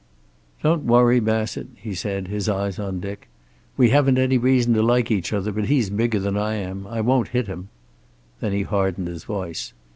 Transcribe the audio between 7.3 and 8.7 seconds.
hit him." Then he